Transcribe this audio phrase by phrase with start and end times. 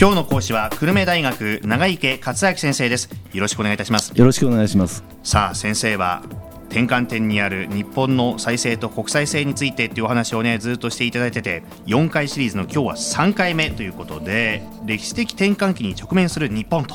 [0.00, 3.10] 今日の講師は久留米大学長池克明先生です。
[3.34, 4.12] よろしくお願いいたします。
[4.14, 5.04] よろしくお願いします。
[5.22, 6.22] さあ先生は
[6.70, 16.94] 転換点にある日本の再生と国際性についてっていうお話をねずっとしていただいてて4回シリーズの今日は3回目ということで歴史的転換期に直面する日本と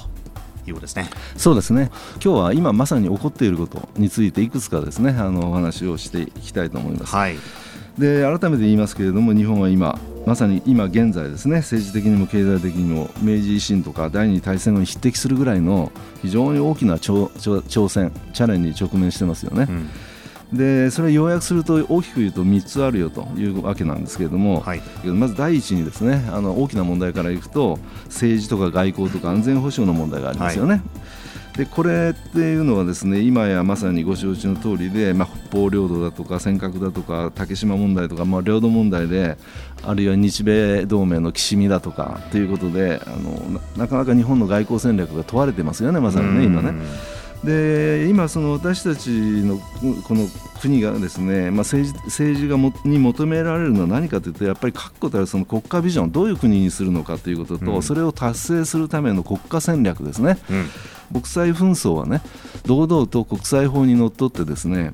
[0.65, 1.07] いうことですね。
[1.37, 1.91] そうですね。
[2.13, 7.15] 今日は今まさに起こっていることについていくつかですねあのお話をしていきたいと思います。
[7.15, 7.35] はい。
[7.99, 19.67] で改めて言いますけれども日本は今まさに今現在ですね政治的にも経済的にも明治維新とか第二次大戦後に匹敵するぐらいの非常に大きな挑挑戦チャレンジに直面してますよね。
[19.69, 19.89] うん
[20.53, 30.81] でそれを要約すると大きく言うと3つあるよというわけなんですけれども、はいまず第一にですねあの大きな問題からいくと政治とか外交とか安全保障の問題がありますよね。
[31.57, 39.37] でこれっていうのはですね今やまさにご承知の通りで、まあ、北方領土だとか尖閣だとか竹島問題とか、まあ、領土問題で
[39.83, 46.73] あるいは日米同盟のきしみだとかということであのななかなか日本の外交戦略が問われてますよねまさにね今ね。
[47.43, 49.59] で今、その私たちの
[50.07, 50.27] この
[50.61, 60.39] 国がですね、まあ、政治政治がもに求められるのは何かというとやっぱり確固たるその国家ビジョンどういう国にするのかということと、うんそれを達成するための国家戦略ですね。
[60.49, 60.65] うん
[61.11, 62.21] 国際紛争はね
[62.65, 64.91] 堂々と国際法にのっとってですね、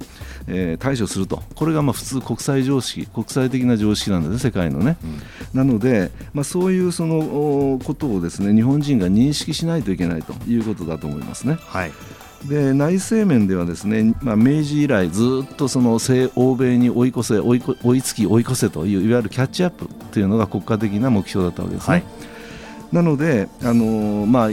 [0.47, 4.97] えー対処するとこれがまあ普通国際常識国際的な常識なんですね世界のね。
[5.53, 7.19] なので、まあ、そういうその
[7.73, 11.57] おことをですね日本人が認識しないといけないということだと思いますね。
[11.59, 11.91] はい
[12.45, 21.93] で内政面ではですね、まあ、明治以来ずっとその西欧米に追い越せ追いこ追いつき追い越せといういわゆるキャッチアップというのが国家的な目標だったわけですね。
[21.93, 22.03] はい
[22.91, 24.49] なので、あのーまあ、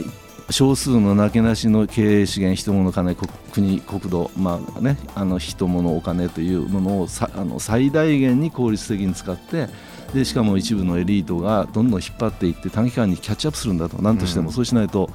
[0.51, 9.67] 少数のなけなしの経営資源、人物金、国国国土、まあね、あの人物お金というものをさあの最大限に効率的に使って
[10.13, 14.01] でしかも一部のエリートがどんどん引っ張っていって短期間にキャッチアップするんだと。
[14.01, 14.53] 何としても、うん。
[14.53, 15.09] そうしないと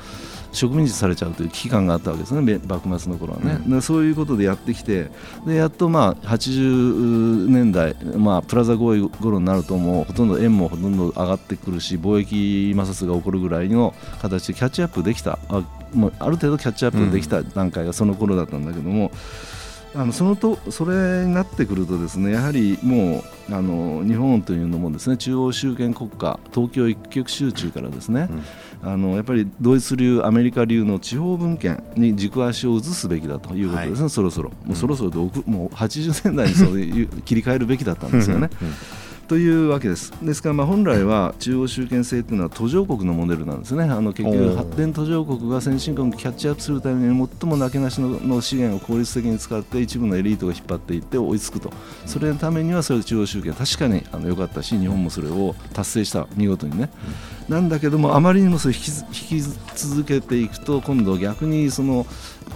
[0.55, 3.71] 植民地されちゃうという危機感があったわけですねめ幕末の頃はね、うん。
[3.71, 5.11] でそういうことでやってきて
[5.47, 15.39] でやっとまあ80年代、まあ、プラザ合意頃になるともうほとんど円もほとんど上がってくるし貿易摩擦が起こるぐらいの形でキャッチアップできた。
[15.49, 15.63] あ
[15.95, 19.13] もうある程度キャッチアップできた段階がその頃だったんだけども、
[19.97, 28.29] あのそのとそれになってくるとですねやはりもうあの日本というのもですね中央集権国家東京一極集中からですね、
[28.83, 34.11] あのやっぱりドイツ流アメリカ流の地方分権に軸足を移すべきだということですね、はい。
[34.11, 34.51] そろそろ。
[34.65, 38.51] もうそろそろで奥もう80年代にそういう切り替えるべきだったんですよね。
[39.27, 40.13] というわけです。
[40.23, 43.85] ですから、まあ、本来は中央集権制というのは途上国のモデルなんですね。
[43.85, 51.73] あの結局、発展途上国が先進国にキャッチアップするために最もなけなしの資源を効率的に使って一部のエリートが引っ張っていって追いつくと、
[52.05, 56.91] それのためにはそれ中央集権、確かにあの良かったし、日本もそれを達成した、見事にね。
[57.49, 59.43] なんだけども、あまりにもそれ引き引き
[59.75, 62.07] 続けていくと、今度逆にその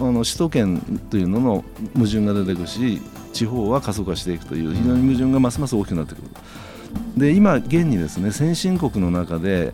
[0.00, 1.64] あの首都圏というのの
[1.94, 3.00] 矛盾が出てくるし、
[3.32, 6.28] 地方は過疎化していくという、非常に矛盾がますます大きくなってくる。
[7.18, 9.72] で今、現にですね先進国の中で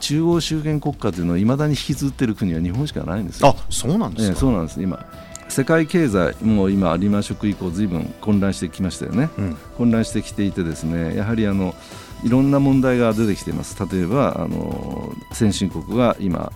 [0.00, 3.48] 中央集権国家というのをいまだに引きずっている国は日本しかないんですよ。
[3.48, 5.06] あそうなんですええか、そうなんです今
[5.48, 9.30] 世界経済も今リーマンショック以降ずいぶん混乱してきましたよね。
[9.38, 11.74] うん混乱してきていてですねやはりあの
[12.22, 16.52] いろんな問題が出てきています例えばあの先進国が今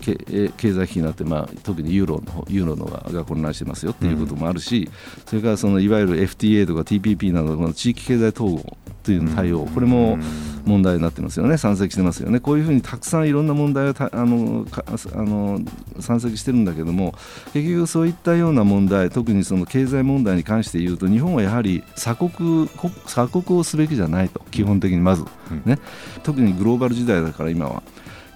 [0.00, 4.90] 経済危機になって、まあ、特にユーロの方ユーロのがが混乱してますよということもあるし、
[5.26, 10.18] それからそのいわゆる FTA とか TPP などの地域経済統合という対応、これも
[10.64, 15.60] 問題になってますよね、山積してますよね、こういうふうにたくさんいろんな問題がたあのかあの
[16.00, 17.14] 山積してるんだけども、
[17.52, 25.24] 結局そういったような問題、特にその経済問題に関して言うと、日本はやはり鎖国国鎖国をすべきじゃないと、基本的にまず、
[25.64, 25.78] ね、
[26.22, 27.82] 特にグローバル時代だから今は、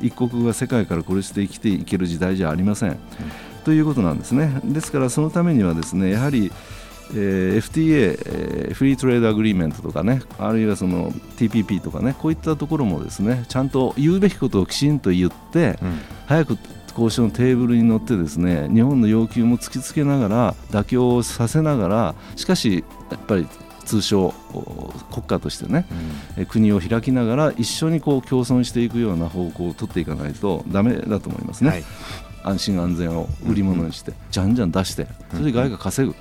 [0.00, 2.98] 一国が世界から孤立して生きていける時代じゃありません。
[3.64, 4.60] ということなんですね。
[4.64, 6.52] ですからそのためにはですねやはり
[7.12, 15.98] えー FTA、えーフリートレードアグリーメントとかね、あるいはその TPP とかね、こういったところもですね、ちゃんと言うべきことをきちんと言って、うん。
[16.26, 16.58] 早く
[16.90, 23.46] 交渉のテーブルに乗ってですね、日本の要求も突きつけながら、妥協をさせながら、しかしやっぱり
[23.84, 25.86] 通称お国家としてね、
[26.36, 31.70] えー国を開きながら一緒にこう共存していくような方向を取っていかないとダメだと思いますね。
[31.70, 31.84] はい。
[32.44, 36.14] 安心安全を売り物にして、じゃんじゃん出して、それで外貨稼ぐ、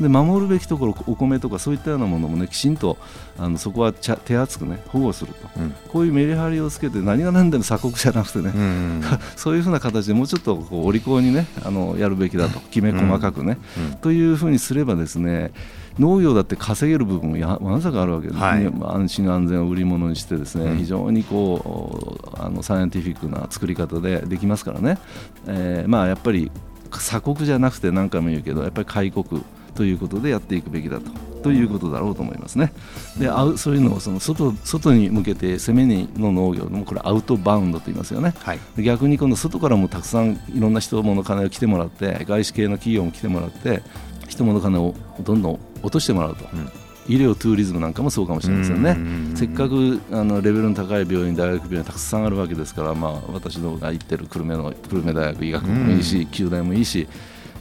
[0.00, 2.96] で守るべきところお米とかそういったようなものもねきちんと
[3.38, 9.02] あのそこは手厚くね保護すると、うん、こういうメリハリをつけて何が何でも鎖国じゃなくてね、うん、
[9.36, 12.60] そういうふうな形でもうちょっとこうお利口にねあのやるべきだと。
[12.70, 13.58] きめ細かくね、
[13.92, 15.50] うん、というふうにすればですね
[15.98, 24.98] 農業だって稼げる部分やまさかあるわけですね、はい、安心安全を売り物にしてですね、うん、非常にこうあのサイエンティフィックな作り方でできますからね、
[25.46, 26.50] えー、まあやっぱり
[26.90, 29.42] 鎖国じゃなくて何回も言うけどやっぱり開国
[29.74, 31.10] ということでやっていくべきだと。
[31.42, 32.72] ということだろうと思いますね。
[33.18, 43.82] でそういうのをその外外に向けて攻めにの農業もこれアウトバウンドと言いますよね、はい、逆に今度外からもたくさんいろんな人物金を来てもらって外資系の企業も来てもらって
[44.28, 46.44] 人物金をどんどん落としてもらうと。
[46.52, 46.70] うん。
[47.08, 48.96] 医療トゥーリズムなんかもそうかもしれませんね、
[49.34, 57.08] せっかくあのレベルの高い病院、大学病院たくさんあるわけですから、まあ、私のが行ってる久留米の久留米大学医学部もいいし、九大もいいし、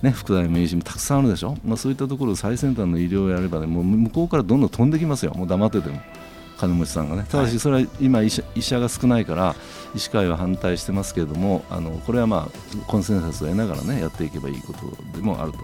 [0.01, 6.01] ね、副大もいいし、たくさんあるでしょ、まあ、そういったところ最先端の医療をやれば、ね、もう向こうからどんどん飛んできますよ、もう黙ってても。
[6.57, 9.56] 金持ちさんがねただしそれは今医者医者が少ないから
[9.96, 14.80] 医師会は反対してますけれどもあのこれはまあコンセンサスを得ながらねやっていけばいいこと
[15.18, 15.60] でもあると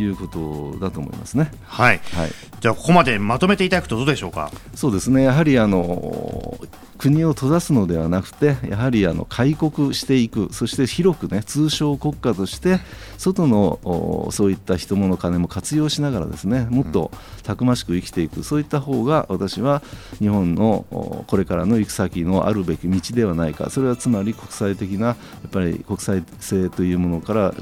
[0.00, 1.50] いうことだと思いますね。
[1.64, 2.00] はい。
[2.14, 2.30] はい、
[2.60, 4.52] じゃあここまでまとめていただくとどうでしょうか？
[4.76, 5.24] そうですね。
[5.24, 6.56] やはりあの
[6.98, 12.80] 国を閉ざすのではなくてやはりあの開国していくそして広くね通商国家として
[13.16, 17.10] 外のそういった人物金も活用しながらですねもっと
[17.44, 19.80] たくましく生きていくそういった方が私は
[20.18, 20.84] 日本の
[21.28, 25.16] これからの行く先のあるべき道ではないかそれはつまり国際的なや
[25.46, 27.54] っぱり国際性というものから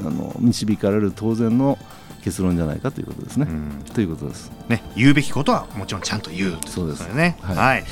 [0.00, 1.78] あの導かれる当然の
[2.22, 3.46] 結論じゃないかということですね。
[3.94, 4.50] ということです。
[4.68, 7.38] ね、言うべきことはもちろんちゃんと言うそうですね。
[7.40, 7.84] はい、はい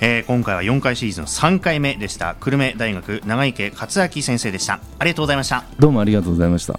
[0.00, 2.36] えー、今回は4回シリーズの3回目でした。
[2.40, 4.80] 久留米大学長池克明先生でした。
[4.98, 5.64] ありがとうございました。
[5.78, 6.78] どうもありがとうございました。